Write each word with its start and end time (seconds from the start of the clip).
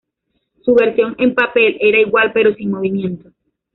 Su 0.63 0.73
versión 0.73 1.13
en 1.19 1.35
papel 1.35 1.77
era 1.79 1.99
igual 1.99 2.31
pero 2.33 2.55
sin 2.55 2.71
movimiento. 2.71 3.29